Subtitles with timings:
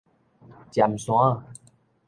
[0.71, 1.53] 尖山仔